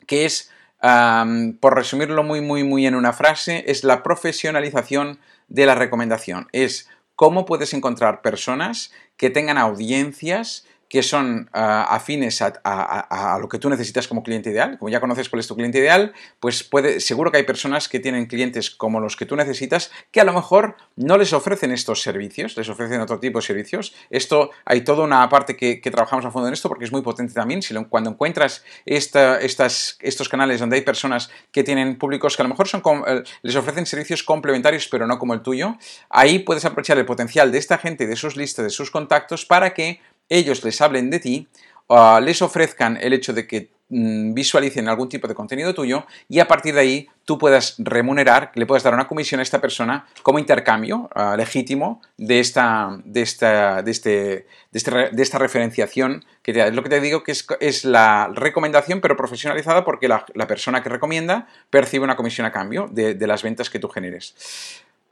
que 0.06 0.26
es, 0.26 0.52
por 0.82 1.76
resumirlo 1.76 2.24
muy, 2.24 2.42
muy, 2.42 2.64
muy 2.64 2.88
en 2.88 2.96
una 2.96 3.14
frase, 3.14 3.64
es 3.68 3.84
la 3.84 4.02
profesionalización 4.02 5.20
de 5.50 5.66
la 5.66 5.76
recomendación. 5.76 6.48
Es 6.54 6.90
cómo 7.16 7.46
puedes 7.46 7.74
encontrar 7.74 8.22
personas 8.22 8.92
que 9.18 9.30
tengan 9.30 9.58
audiencias 9.58 10.66
que 10.90 11.04
son 11.04 11.50
ah, 11.54 11.88
afines 11.90 12.42
a, 12.42 13.38
lo 13.40 13.48
que 13.48 13.60
tú 13.60 13.70
necesitas 13.70 14.08
como 14.08 14.24
cliente 14.24 14.50
ideal. 14.50 14.78
Como 14.80 14.90
ya 14.90 15.00
conoces 15.00 15.30
cuál 15.30 15.40
es 15.40 15.48
tu 15.48 15.56
cliente 15.56 15.78
ideal, 15.78 16.14
pues 16.40 16.64
puede, 16.64 17.00
seguro 17.00 17.32
que 17.32 17.38
hay 17.38 17.44
personas 17.44 17.88
que 17.88 18.00
tienen 18.00 18.26
clientes 18.26 18.72
como 18.72 19.00
los 19.00 19.16
que 19.16 19.28
tú 19.28 19.36
necesitas 19.36 19.92
que 20.12 20.20
a 20.20 20.24
lo 20.24 20.34
mejor 20.34 20.76
no 20.96 21.18
les 21.18 21.32
ofrecen 21.32 21.72
estos 21.72 22.02
servicios, 22.02 22.58
les 22.58 22.68
ofrecen 22.70 23.00
otro 23.02 23.20
tipo 23.20 23.38
de 23.40 23.46
servicios. 23.46 23.94
Esto 24.10 24.50
hay 24.66 24.82
toda 24.82 25.04
una 25.04 25.30
parte 25.30 25.56
que, 25.56 25.80
trabajamos 25.90 26.26
a 26.26 26.32
fondo 26.32 26.48
en 26.48 26.54
esto 26.54 26.70
porque 26.70 26.86
es 26.86 26.92
muy 26.92 27.02
potente 27.02 27.34
también. 27.34 27.62
Cuando 27.90 28.10
encuentras 28.10 28.64
estas, 28.86 29.98
estos 30.00 30.28
canales 30.28 30.60
donde 30.60 30.78
hay 30.78 30.82
personas 30.82 31.30
que 31.52 31.64
tienen 31.64 31.98
públicos 31.98 32.36
que 32.36 32.42
a 32.42 32.46
lo 32.46 32.50
mejor 32.50 32.68
son, 32.68 32.82
eh, 33.08 33.24
les 33.44 33.56
ofrecen 33.56 33.86
servicios 33.86 34.24
complementarios 34.24 34.88
pero 34.88 35.06
no 35.06 35.20
como 35.20 35.36
el 35.36 35.42
tuyo, 35.42 35.78
ahí 36.10 36.40
puedes 36.40 36.66
aprovechar 36.66 36.98
el 36.98 37.06
potencial 37.06 37.52
de 37.52 37.60
esta 37.60 37.78
gente, 37.78 38.08
de 38.08 38.16
sus 38.16 38.36
listas, 38.36 38.66
de 38.66 38.70
sus 38.72 38.90
contactos 38.90 39.46
para 39.46 39.74
que 39.74 40.00
ellos 40.30 40.64
les 40.64 40.80
hablen 40.82 41.10
de 41.10 41.20
ti, 41.20 41.48
uh, 41.88 42.20
les 42.22 42.42
ofrezcan 42.42 42.98
el 43.02 43.14
hecho 43.14 43.34
de 43.34 43.48
que 43.48 43.70
mm, 43.90 44.34
visualicen 44.34 44.88
algún 44.88 45.10
tipo 45.10 45.28
de 45.28 45.36
contenido 45.36 45.74
tuyo 45.74 46.06
y 46.28 46.40
a 46.40 46.48
partir 46.48 46.76
de 46.76 46.82
ahí 46.82 47.10
tú 47.26 47.38
puedas 47.38 47.76
remunerar, 47.78 48.52
le 48.56 48.66
puedas 48.66 48.84
dar 48.84 48.94
una 48.94 49.08
comisión 49.08 49.40
a 49.40 49.44
esta 49.44 49.60
persona 49.60 50.08
como 50.24 50.40
intercambio 50.40 51.10
uh, 51.16 51.36
legítimo 51.36 52.02
de 52.18 52.40
esta, 52.40 53.00
de, 53.04 53.22
esta, 53.22 53.82
de, 53.82 53.92
este, 53.92 54.48
este 54.72 54.92
de, 55.12 55.24
esta 55.24 55.38
referenciación 55.40 56.24
que 56.42 56.54
te 56.54 56.60
da. 56.60 56.68
Es 56.68 56.74
lo 56.74 56.84
que 56.84 56.90
te 56.90 57.02
digo 57.02 57.24
que 57.24 57.32
es, 57.32 57.86
la 57.86 58.32
recomendación 58.34 59.02
pero 59.02 59.18
profesionalizada 59.18 59.84
porque 59.84 60.08
la, 60.08 60.26
persona 60.48 60.82
que 60.84 60.90
recomienda 60.90 61.48
percibe 61.70 62.04
una 62.04 62.16
comisión 62.16 62.46
a 62.46 62.52
cambio 62.52 62.88
de 62.92 63.28
las 63.28 63.44
ventas 63.44 63.70
que 63.70 63.80
tú 63.80 63.90
generes. 63.90 64.36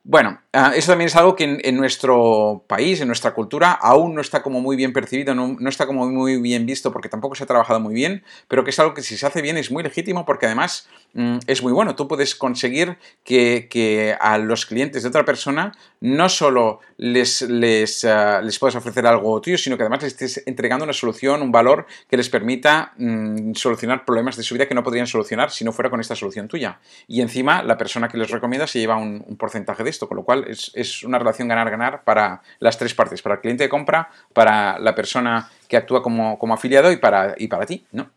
Bueno, 0.10 0.40
ah, 0.54 0.72
eso 0.74 0.94
también 0.94 1.08
es 1.08 1.18
algo 1.18 1.36
que 1.36 1.60
en, 1.62 1.76
nuestro 1.76 2.64
país, 2.66 3.02
en 3.02 3.08
nuestra 3.08 3.34
cultura, 3.34 3.74
aún 3.74 4.16
no 4.16 4.22
está 4.22 4.42
como 4.42 4.62
muy 4.62 4.78
bien 4.78 4.94
percibido, 4.94 5.36
no, 5.36 5.58
está 5.68 5.86
como 5.86 6.08
muy 6.08 6.40
bien 6.42 6.66
visto 6.66 6.94
porque 6.94 7.10
tampoco 7.10 7.36
se 7.36 7.44
ha 7.44 7.46
trabajado 7.46 7.82
muy 7.82 7.94
bien, 7.94 8.24
pero 8.48 8.64
que 8.64 8.70
es 8.70 8.80
algo 8.80 8.94
que 8.94 9.02
si 9.02 9.18
se 9.18 9.26
hace 9.26 9.42
bien 9.42 9.58
es 9.58 9.70
muy 9.70 9.84
legítimo 9.84 10.26
porque 10.26 10.46
además 10.46 10.88
mm, 11.14 11.40
es 11.48 11.62
muy 11.62 11.74
bueno. 11.74 11.94
Tú 11.98 12.08
puedes 12.08 12.36
conseguir 12.36 12.98
que, 13.26 14.16
a 14.18 14.38
los 14.38 14.66
clientes 14.66 15.04
de 15.04 15.10
otra 15.10 15.26
persona 15.26 15.74
no 16.00 16.30
solo 16.30 16.80
les, 16.96 17.42
les, 17.42 18.06
ah, 18.06 18.42
les 18.42 18.58
puedes 18.60 18.78
ofrecer 18.78 19.06
algo 19.06 19.42
tuyo, 19.42 19.58
sino 19.58 19.76
que 19.76 19.84
además 19.84 20.04
les 20.04 20.14
estés 20.14 20.42
entregando 20.46 20.86
una 20.86 20.94
solución, 20.94 21.42
un 21.42 21.52
valor 21.52 21.86
que 22.10 22.16
les 22.16 22.30
permita 22.30 22.94
mm, 22.96 23.56
solucionar 23.56 24.06
problemas 24.06 24.38
de 24.38 24.44
su 24.44 24.54
vida 24.54 24.70
que 24.70 24.74
no 24.74 24.84
podrían 24.84 25.06
solucionar 25.06 25.52
si 25.52 25.66
no 25.66 25.74
fuera 25.74 25.90
con 25.90 26.00
esta 26.00 26.16
solución 26.16 26.48
tuya. 26.48 26.80
Y 27.10 27.20
encima 27.20 27.62
la 27.62 27.78
persona 27.78 28.08
que 28.08 28.18
les 28.18 28.30
recomienda 28.30 28.68
se 28.68 28.80
lleva 28.80 28.96
un, 28.96 29.22
un 29.28 29.36
porcentaje 29.36 29.84
de 29.84 29.97
con 30.06 30.18
lo 30.18 30.24
cual 30.24 30.46
es, 30.48 31.04
una 31.04 31.18
relación 31.18 31.48
ganar-ganar 31.48 32.04
para 32.04 32.42
las 32.60 32.78
tres 32.78 32.94
partes, 32.94 33.22
para 33.22 33.36
el 33.36 33.42
cliente 33.42 33.64
de 33.64 33.70
compra, 33.70 34.10
para 34.34 34.78
la 34.78 34.94
persona 34.94 35.50
que 35.68 35.78
actúa 35.78 36.04
como, 36.04 36.54
afiliado 36.54 36.92
y 36.92 36.98
para, 36.98 37.34
y 37.38 37.48
para 37.48 37.66
ti, 37.66 37.86
¿no? 37.92 38.10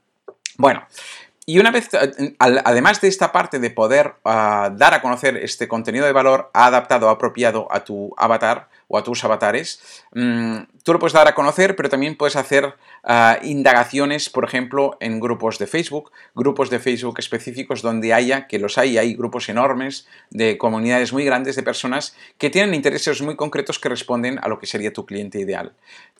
Bueno, 0.58 0.84
y 1.46 1.58
una 1.58 1.70
vez, 1.70 1.88
además 2.38 3.00
de 3.00 3.08
esta 3.08 3.32
parte 3.32 3.58
de 3.58 3.70
poder 3.70 4.14
ah, 4.24 4.70
dar 4.72 4.94
a 4.94 5.00
conocer 5.00 5.36
este 5.38 5.66
contenido 5.68 6.04
de 6.04 6.12
valor 6.12 6.50
adaptado, 6.52 7.08
apropiado 7.08 7.66
a 7.70 7.82
tu 7.82 8.14
avatar 8.16 8.68
o 8.90 8.98
a 8.98 9.04
tus 9.04 9.24
avatares, 9.24 9.80
mm, 10.12 10.56
tú 10.82 10.92
lo 10.92 10.98
puedes 10.98 11.12
dar 11.12 11.28
a 11.28 11.34
conocer, 11.34 11.76
pero 11.76 11.88
también 11.88 12.16
puedes 12.16 12.34
hacer 12.34 12.74
ah, 13.04 13.38
indagaciones, 13.42 14.28
por 14.28 14.44
ejemplo, 14.44 14.98
en 15.00 15.20
grupos 15.20 15.58
de 15.58 15.68
Facebook, 15.68 16.10
grupos 16.34 16.68
de 16.70 16.80
Facebook 16.80 17.18
específicos 17.18 17.82
donde 17.82 18.12
haya, 18.12 18.48
que 18.48 18.58
los 18.58 18.76
hay, 18.78 18.98
hay 18.98 19.14
grupos 19.14 19.48
enormes 19.48 20.08
de 20.30 20.58
comunidades 20.58 21.12
muy 21.12 21.24
grandes 21.24 21.54
de 21.56 21.62
personas 21.62 22.16
que 22.36 22.50
tienen 22.50 22.74
intereses 22.74 23.22
muy 23.22 23.36
concretos 23.36 23.78
que 23.78 23.88
responden 23.88 24.38
a 24.42 24.48
lo 24.48 24.58
que 24.58 24.66
sería 24.66 24.92
tu 24.92 25.06
cliente 25.06 25.38
ideal. 25.38 25.72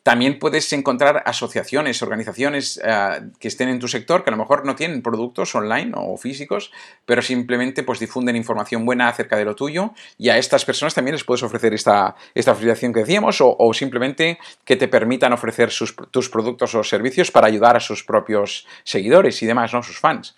También 0.02 0.38
puedes 0.38 0.72
encontrar 0.72 1.22
asociaciones, 1.26 2.02
organizaciones 2.02 2.80
ah, 2.84 3.20
que 3.38 3.48
estén 3.48 3.68
en 3.68 3.78
tu 3.78 3.88
sector 3.88 4.24
que 4.24 4.30
a 4.30 4.32
lo 4.32 4.38
mejor 4.38 4.64
no 4.64 4.74
tienen 4.74 5.02
productos 5.02 5.54
online 5.54 5.92
o 5.94 6.16
físicos, 6.16 6.72
pero 7.04 7.20
simplemente 7.20 7.82
pues 7.82 7.98
difunden 7.98 8.36
información 8.36 8.86
buena 8.86 9.08
acerca 9.08 9.36
de 9.36 9.44
lo 9.44 9.54
tuyo 9.54 9.92
y 10.16 10.30
a 10.30 10.38
estas 10.38 10.64
personas 10.64 10.94
también 10.94 11.14
les 11.14 11.24
puedes 11.24 11.42
ofrecer 11.42 11.74
esta, 11.74 12.16
esta 12.34 12.54
afiliación 12.60 12.92
que 12.92 13.00
decíamos 13.00 13.38
o 13.40 13.74
simplemente 13.74 14.38
que 14.64 14.76
te 14.76 14.88
permitan 14.88 15.32
ofrecer 15.32 15.70
tus 16.10 16.28
productos 16.28 16.74
o 16.74 16.84
servicios 16.84 17.30
para 17.30 17.46
ayudar 17.46 17.76
a 17.76 17.80
sus 17.80 18.04
propios 18.04 18.66
seguidores 18.84 19.42
y 19.42 19.46
demás, 19.46 19.72
¿no? 19.72 19.82
Sus 19.82 19.98
fans. 19.98 20.36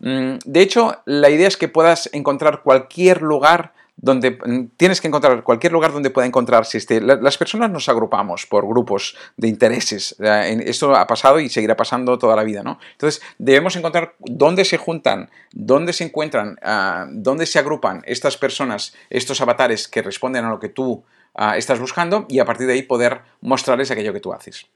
Mm, 0.00 0.38
de 0.44 0.60
hecho, 0.60 1.02
la 1.06 1.30
idea 1.30 1.48
es 1.48 1.56
que 1.56 1.68
puedas 1.68 2.10
encontrar 2.12 2.62
cualquier 2.62 3.22
lugar 3.22 3.72
donde 3.96 4.30
mm, 4.30 4.76
tienes 4.76 5.00
que 5.00 5.08
encontrar 5.08 5.42
cualquier 5.42 5.72
lugar 5.72 5.92
donde 5.92 6.10
pueda 6.10 6.26
encontrarse 6.26 6.78
este. 6.78 7.00
Las 7.00 7.36
personas 7.36 7.70
nos 7.70 7.88
agrupamos 7.88 8.46
por 8.46 8.66
grupos 8.66 9.16
de 9.36 9.48
intereses. 9.48 10.16
Esto 10.18 10.94
ha 10.94 11.06
pasado 11.06 11.38
y 11.38 11.48
seguirá 11.48 11.76
pasando 11.76 12.18
toda 12.18 12.36
la 12.36 12.44
vida, 12.44 12.62
¿no? 12.62 12.78
Entonces, 12.92 13.22
debemos 13.38 13.76
encontrar 13.76 14.14
dónde 14.18 14.64
se 14.64 14.78
juntan, 14.78 15.30
dónde 15.52 15.92
se 15.92 16.04
encuentran, 16.04 16.58
ah, 16.62 17.06
dónde 17.10 17.46
se 17.46 17.58
agrupan 17.58 18.02
estas 18.06 18.36
personas, 18.36 18.94
estos 19.10 19.40
avatares 19.40 19.86
que 19.88 20.02
responden 20.02 20.44
a 20.44 20.50
lo 20.50 20.58
que 20.58 20.70
tú 20.70 21.04
Ah, 21.34 21.56
estás 21.56 21.78
buscando 21.78 22.26
y 22.28 22.38
a 22.38 22.44
partir 22.44 22.66
de 22.66 22.74
ahí 22.74 22.82
poder 22.82 23.22
mostrarles 23.40 23.90
aquello 23.90 24.12
que 24.12 24.20
tú 24.20 24.32
haces. 24.32 24.66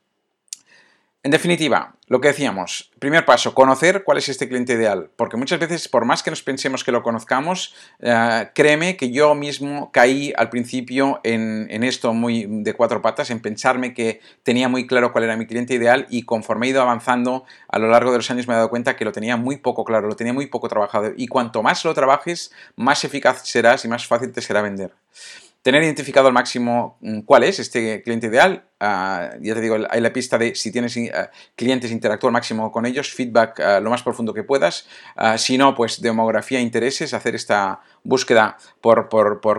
En 1.24 1.30
definitiva, 1.30 1.94
lo 2.06 2.20
que 2.20 2.28
decíamos, 2.28 2.92
primer 2.98 3.24
paso, 3.24 3.54
conocer 3.54 4.04
cuál 4.04 4.18
es 4.18 4.28
este 4.28 4.46
cliente 4.46 4.74
ideal, 4.74 5.08
porque 5.16 5.38
muchas 5.38 5.58
veces, 5.58 5.88
por 5.88 6.04
más 6.04 6.22
que 6.22 6.28
nos 6.28 6.42
pensemos 6.42 6.84
que 6.84 6.92
lo 6.92 7.02
conozcamos, 7.02 7.74
eh, 8.00 8.50
créeme 8.54 8.98
que 8.98 9.10
yo 9.10 9.34
mismo 9.34 9.90
caí 9.90 10.34
al 10.36 10.50
principio 10.50 11.20
en, 11.24 11.66
en, 11.70 11.82
esto 11.82 12.12
muy 12.12 12.44
de 12.46 12.74
cuatro 12.74 13.00
patas, 13.00 13.30
en 13.30 13.40
pensarme 13.40 13.94
que 13.94 14.20
tenía 14.42 14.68
muy 14.68 14.86
claro 14.86 15.12
cuál 15.12 15.24
era 15.24 15.38
mi 15.38 15.46
cliente 15.46 15.72
ideal 15.72 16.06
y 16.10 16.24
conforme 16.24 16.66
he 16.66 16.70
ido 16.70 16.82
avanzando 16.82 17.46
a 17.68 17.78
lo 17.78 17.88
largo 17.88 18.12
de 18.12 18.18
los 18.18 18.30
años 18.30 18.46
me 18.46 18.52
he 18.52 18.56
dado 18.58 18.68
cuenta 18.68 18.94
que 18.94 19.06
lo 19.06 19.12
tenía 19.12 19.38
muy 19.38 19.56
poco 19.56 19.86
claro, 19.86 20.08
lo 20.08 20.16
tenía 20.16 20.34
muy 20.34 20.48
poco 20.48 20.68
trabajado 20.68 21.14
y 21.16 21.26
cuanto 21.26 21.62
más 21.62 21.82
lo 21.86 21.94
trabajes, 21.94 22.52
más 22.76 23.02
eficaz 23.02 23.48
serás 23.48 23.82
y 23.86 23.88
más 23.88 24.06
fácil 24.06 24.30
te 24.30 24.42
será 24.42 24.60
vender 24.60 24.92
tener 25.64 25.82
identificado 25.82 26.26
al 26.26 26.34
máximo 26.34 26.98
mm, 27.00 27.20
cuál 27.20 27.42
es 27.42 27.58
este 27.58 28.02
cliente 28.02 28.26
ideal. 28.26 28.68
Ah, 28.80 29.30
ya 29.40 29.54
te 29.54 29.62
digo, 29.62 29.78
hay 29.88 30.00
la 30.02 30.12
pista 30.12 30.36
de 30.36 30.54
si 30.54 30.70
tienes 30.70 30.94
eh, 30.98 31.10
clientes, 31.56 31.90
interactuar 31.90 32.28
al 32.28 32.34
máximo 32.34 32.70
con 32.70 32.84
ellos, 32.84 33.14
feedback 33.14 33.60
ah, 33.60 33.80
lo 33.80 33.88
más 33.88 34.02
profundo 34.02 34.34
que 34.34 34.42
puedas. 34.42 34.86
Ah, 35.16 35.38
si 35.38 35.56
no, 35.56 35.74
pues 35.74 36.02
demografía, 36.02 36.60
intereses, 36.60 37.14
hacer 37.14 37.34
esta 37.34 37.80
búsqueda 38.02 38.58
por, 38.82 39.08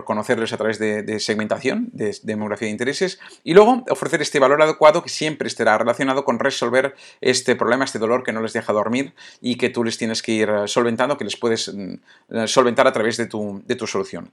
conocerlos 0.04 0.52
a 0.52 0.56
través 0.56 0.78
de, 0.78 1.18
segmentación, 1.18 1.88
de, 1.92 2.16
demografía 2.22 2.66
de 2.66 2.72
intereses. 2.72 3.18
Y 3.42 3.54
luego 3.54 3.84
ofrecer 3.90 4.22
este 4.22 4.38
valor 4.38 4.62
adecuado 4.62 5.02
que 5.02 5.08
siempre 5.08 5.48
estará 5.48 5.76
relacionado 5.76 6.24
con 6.24 6.38
resolver 6.38 6.94
este 7.20 7.56
problema, 7.56 7.84
este 7.84 7.98
dolor 7.98 8.22
que 8.22 8.32
no 8.32 8.42
les 8.42 8.52
deja 8.52 8.72
dormir 8.72 9.12
y 9.40 9.56
que 9.56 9.70
tú 9.70 9.82
les 9.82 9.98
tienes 9.98 10.22
que 10.22 10.30
ir 10.30 10.50
solventando, 10.66 11.18
que 11.18 11.24
les 11.24 11.36
puedes 11.36 11.74
mm, 11.74 12.46
solventar 12.46 12.86
a 12.86 12.92
través 12.92 13.16
de 13.16 13.26
tu 13.26 13.86
solución. 13.88 14.30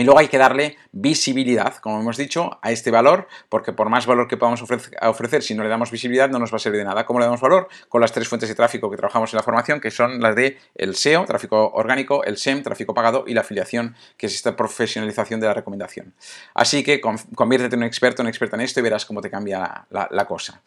Y 0.00 0.04
luego 0.04 0.20
hay 0.20 0.28
que 0.28 0.38
darle 0.38 0.76
visibilidad, 0.92 1.74
como 1.78 1.98
hemos 1.98 2.16
dicho, 2.16 2.60
a 2.62 2.70
este 2.70 2.92
valor, 2.92 3.26
porque 3.48 3.72
por 3.72 3.88
más 3.88 4.06
valor 4.06 4.28
que 4.28 4.36
podamos 4.36 4.62
ofrecer, 4.62 5.42
si 5.42 5.56
no 5.56 5.64
le 5.64 5.68
damos 5.68 5.90
visibilidad, 5.90 6.30
no 6.30 6.38
nos 6.38 6.52
va 6.52 6.56
a 6.56 6.60
servir 6.60 6.78
de 6.78 6.84
nada. 6.84 7.04
¿Cómo 7.04 7.18
le 7.18 7.24
damos 7.24 7.40
valor? 7.40 7.66
Con 7.88 8.00
las 8.00 8.12
tres 8.12 8.28
fuentes 8.28 8.48
de 8.48 8.54
tráfico 8.54 8.88
que 8.92 8.96
trabajamos 8.96 9.32
en 9.32 9.38
la 9.38 9.42
formación, 9.42 9.80
que 9.80 9.90
son 9.90 10.20
las 10.20 10.36
de 10.36 10.56
el 10.76 10.94
SEO, 10.94 11.24
tráfico 11.24 11.72
orgánico, 11.74 12.22
el 12.22 12.36
SEM, 12.36 12.62
tráfico 12.62 12.94
pagado, 12.94 13.24
y 13.26 13.34
la 13.34 13.40
afiliación, 13.40 13.96
que 14.16 14.26
es 14.26 14.36
esta 14.36 14.54
profesionalización 14.54 15.40
de 15.40 15.48
la 15.48 15.54
recomendación. 15.54 16.14
Así 16.54 16.84
que 16.84 17.00
conviértete 17.00 17.74
en 17.74 17.82
un 17.82 17.88
experto, 17.88 18.22
en 18.22 18.28
experta 18.28 18.54
en 18.54 18.62
esto 18.62 18.78
y 18.78 18.84
verás 18.84 19.04
cómo 19.04 19.20
te 19.20 19.30
cambia 19.30 19.84
la, 19.90 20.24
cosa. 20.26 20.62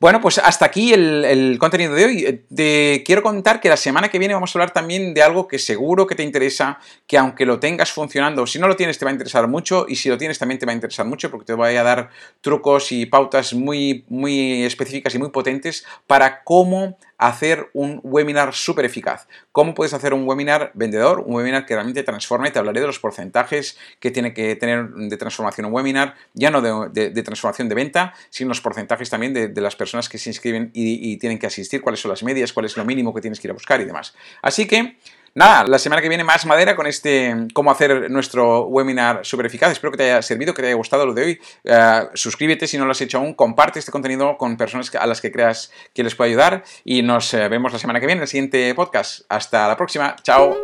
Bueno, 0.00 0.20
pues 0.20 0.38
hasta 0.38 0.64
aquí 0.64 0.92
el, 0.92 1.56
contenido 1.60 1.94
de 1.94 2.04
hoy. 2.04 2.44
Te 2.52 3.04
quiero 3.06 3.22
contar 3.22 3.60
que 3.60 3.68
la 3.68 3.76
semana 3.76 4.08
que 4.08 4.18
viene 4.18 4.34
vamos 4.34 4.54
a 4.54 4.58
hablar 4.58 4.72
también 4.72 5.14
de 5.14 5.22
algo 5.22 5.46
que 5.46 5.60
seguro 5.60 6.08
que 6.08 6.16
te 6.16 6.24
interesa, 6.24 6.80
que 7.06 7.16
aunque 7.18 7.46
lo 7.46 7.60
tengas 7.60 7.92
funcionando, 7.92 8.46
si 8.46 8.58
no 8.58 8.63
lo 8.68 8.76
tienes 8.76 8.98
te 8.98 9.04
va 9.04 9.10
a 9.10 9.14
interesar 9.14 9.48
mucho 9.48 9.86
y 9.88 9.96
si 9.96 10.08
lo 10.08 10.18
tienes 10.18 10.38
también 10.38 10.58
te 10.58 10.66
va 10.66 10.72
a 10.72 10.74
interesar 10.74 11.06
mucho 11.06 11.30
porque 11.30 11.46
te 11.46 11.54
voy 11.54 11.76
a 11.76 11.82
dar 11.82 12.10
trucos 12.40 12.92
y 12.92 13.06
pautas 13.06 13.54
muy, 13.54 14.04
muy 14.08 14.64
específicas 14.64 15.14
y 15.14 15.18
muy 15.18 15.30
potentes 15.30 15.84
para 16.06 16.42
cómo 16.44 16.96
hacer 17.18 17.70
un 17.72 18.00
webinar 18.02 18.54
súper 18.54 18.84
eficaz. 18.84 19.26
¿Cómo 19.52 19.74
puedes 19.74 19.94
hacer 19.94 20.14
un 20.14 20.28
webinar 20.28 20.72
vendedor? 20.74 21.20
Un 21.20 21.34
webinar 21.34 21.64
que 21.64 21.74
realmente 21.74 22.02
transforme. 22.02 22.50
Te 22.50 22.58
hablaré 22.58 22.80
de 22.80 22.86
los 22.86 22.98
porcentajes 22.98 23.78
que 24.00 24.10
tiene 24.10 24.34
que 24.34 24.56
tener 24.56 24.90
de 24.90 25.16
transformación 25.16 25.66
un 25.66 25.72
webinar, 25.72 26.14
ya 26.34 26.50
no 26.50 26.60
de, 26.60 27.22
transformación 27.22 27.68
de 27.68 27.74
venta, 27.74 28.14
sino 28.30 28.48
los 28.48 28.60
porcentajes 28.60 29.08
también 29.10 29.32
de, 29.32 29.60
las 29.60 29.76
personas 29.76 30.08
que 30.08 30.18
se 30.18 30.30
inscriben 30.30 30.70
y, 30.74 31.12
y 31.12 31.16
tienen 31.16 31.38
que 31.38 31.46
asistir, 31.46 31.80
cuáles 31.80 32.00
son 32.00 32.10
las 32.10 32.22
medias, 32.22 32.52
cuál 32.52 32.66
es 32.66 32.76
lo 32.76 32.84
mínimo 32.84 33.14
que 33.14 33.20
tienes 33.20 33.40
que 33.40 33.46
ir 33.46 33.52
a 33.52 33.54
buscar 33.54 33.80
y 33.80 33.84
demás. 33.84 34.14
Así 34.42 34.66
que 34.66 34.98
Nada, 35.36 35.64
la 35.64 35.80
semana 35.80 36.00
que 36.00 36.08
viene 36.08 36.22
más 36.22 36.46
madera 36.46 36.76
con 36.76 36.86
este 36.86 37.34
cómo 37.52 37.72
hacer 37.72 38.08
nuestro 38.08 38.66
webinar 38.66 39.20
súper 39.24 39.46
eficaz. 39.46 39.72
Espero 39.72 39.90
que 39.90 39.98
te 39.98 40.04
haya 40.04 40.22
servido, 40.22 40.54
que 40.54 40.62
te 40.62 40.68
haya 40.68 40.76
gustado 40.76 41.04
lo 41.06 41.12
de 41.12 41.22
hoy. 41.24 41.40
Eh, 41.64 42.02
suscríbete 42.14 42.68
si 42.68 42.78
no 42.78 42.84
lo 42.84 42.92
has 42.92 43.00
hecho 43.00 43.18
aún, 43.18 43.34
comparte 43.34 43.80
este 43.80 43.90
contenido 43.90 44.38
con 44.38 44.56
personas 44.56 44.94
a 44.94 45.06
las 45.06 45.20
que 45.20 45.32
creas 45.32 45.72
que 45.92 46.04
les 46.04 46.14
puede 46.14 46.30
ayudar 46.30 46.62
y 46.84 47.02
nos 47.02 47.34
eh, 47.34 47.48
vemos 47.48 47.72
la 47.72 47.80
semana 47.80 47.98
que 47.98 48.06
viene 48.06 48.20
en 48.20 48.22
el 48.22 48.28
siguiente 48.28 48.72
podcast. 48.76 49.22
Hasta 49.28 49.66
la 49.66 49.76
próxima, 49.76 50.14
chao. 50.22 50.54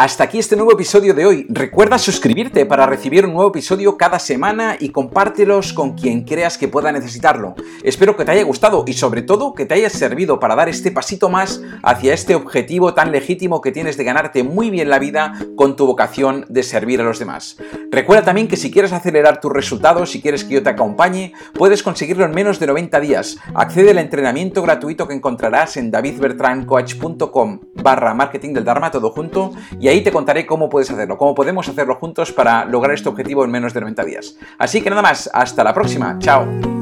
Hasta 0.00 0.24
aquí 0.24 0.38
este 0.38 0.56
nuevo 0.56 0.72
episodio 0.72 1.12
de 1.12 1.26
hoy. 1.26 1.46
Recuerda 1.50 1.98
suscribirte 1.98 2.64
para 2.64 2.86
recibir 2.86 3.26
un 3.26 3.34
nuevo 3.34 3.50
episodio 3.50 3.98
cada 3.98 4.18
semana 4.18 4.78
y 4.80 4.88
compártelos 4.88 5.74
con 5.74 5.92
quien 5.92 6.24
creas 6.24 6.56
que 6.56 6.68
pueda 6.68 6.90
necesitarlo. 6.90 7.54
Espero 7.82 8.16
que 8.16 8.24
te 8.24 8.30
haya 8.30 8.44
gustado 8.44 8.82
y 8.86 8.94
sobre 8.94 9.20
todo 9.20 9.52
que 9.52 9.66
te 9.66 9.74
haya 9.74 9.90
servido 9.90 10.40
para 10.40 10.56
dar 10.56 10.70
este 10.70 10.90
pasito 10.90 11.28
más 11.28 11.60
hacia 11.82 12.14
este 12.14 12.34
objetivo 12.34 12.94
tan 12.94 13.12
legítimo 13.12 13.60
que 13.60 13.72
tienes 13.72 13.98
de 13.98 14.04
ganarte 14.04 14.42
muy 14.42 14.70
bien 14.70 14.88
la 14.88 14.98
vida 14.98 15.34
con 15.54 15.76
tu 15.76 15.84
vocación 15.84 16.46
de 16.48 16.62
servir 16.62 17.02
a 17.02 17.04
los 17.04 17.18
demás. 17.18 17.58
Recuerda 17.90 18.24
también 18.24 18.48
que 18.48 18.56
si 18.56 18.70
quieres 18.70 18.94
acelerar 18.94 19.38
tus 19.38 19.52
resultados, 19.52 20.12
si 20.12 20.22
quieres 20.22 20.44
que 20.44 20.54
yo 20.54 20.62
te 20.62 20.70
acompañe, 20.70 21.34
puedes 21.52 21.82
conseguirlo 21.82 22.24
en 22.24 22.30
menos 22.30 22.58
de 22.58 22.68
90 22.68 23.00
días. 23.00 23.36
Accede 23.52 23.90
al 23.90 23.98
entrenamiento 23.98 24.62
gratuito 24.62 25.06
que 25.06 25.12
encontrarás 25.12 25.76
en 25.76 25.90
davidbertrancoach.com 25.90 27.60
barra 27.82 28.14
marketing 28.14 28.54
del 28.54 28.64
Dharma 28.64 28.90
todo 28.90 29.10
junto 29.10 29.52
y 29.78 29.89
ahí 29.90 30.02
te 30.02 30.10
contaré 30.12 30.46
cómo 30.46 30.68
puedes 30.68 30.90
hacerlo, 30.90 31.16
cómo 31.16 31.34
podemos 31.34 31.68
hacerlo 31.68 31.96
juntos 31.96 32.32
para 32.32 32.64
lograr 32.64 32.94
este 32.94 33.08
objetivo 33.08 33.44
en 33.44 33.50
menos 33.50 33.74
de 33.74 33.80
90 33.80 34.04
días. 34.04 34.36
Así 34.58 34.80
que 34.80 34.90
nada 34.90 35.02
más, 35.02 35.30
hasta 35.32 35.64
la 35.64 35.74
próxima, 35.74 36.16
chao. 36.18 36.79